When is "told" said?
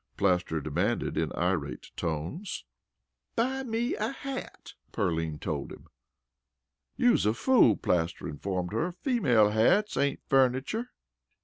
5.37-5.71